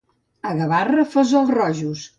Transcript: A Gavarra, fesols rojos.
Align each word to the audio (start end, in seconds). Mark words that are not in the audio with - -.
A 0.51 0.53
Gavarra, 0.61 1.07
fesols 1.15 1.55
rojos. 1.61 2.07